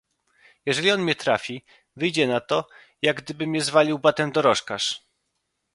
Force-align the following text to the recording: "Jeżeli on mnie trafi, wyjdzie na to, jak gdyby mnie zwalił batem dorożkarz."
"Jeżeli 0.65 0.91
on 0.91 1.01
mnie 1.01 1.15
trafi, 1.15 1.65
wyjdzie 1.95 2.27
na 2.27 2.39
to, 2.39 2.67
jak 3.01 3.17
gdyby 3.21 3.47
mnie 3.47 3.61
zwalił 3.61 3.99
batem 3.99 4.31
dorożkarz." 4.31 5.05